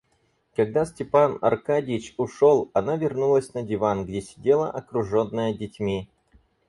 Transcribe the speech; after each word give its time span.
Когда 0.55 0.85
Степан 0.87 1.37
Аркадьич 1.43 2.15
ушел, 2.17 2.71
она 2.73 2.97
вернулась 2.97 3.53
на 3.53 3.61
диван, 3.61 4.03
где 4.03 4.19
сидела 4.19 4.67
окруженная 4.71 5.53
детьми. 5.53 6.09